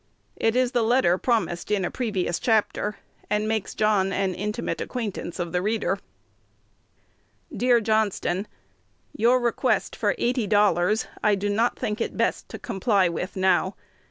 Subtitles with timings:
[0.35, 2.97] It is the letter promised in a previous chapter,
[3.29, 5.99] and makes John an intimate acquaintance of the reader:
[7.55, 8.47] Dear Johnston,
[9.15, 13.75] Your request for eighty dollars, I do not think it best to comply with now.